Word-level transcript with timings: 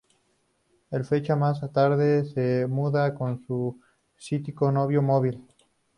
Él 0.89 1.05
fechas 1.05 1.37
y 1.37 1.39
más 1.39 1.71
tarde 1.73 2.25
se 2.25 2.65
muda 2.65 3.13
con 3.13 3.39
su 3.45 3.79
"psíquico" 4.17 4.71
novio, 4.71 5.03
Móvil. 5.03 5.39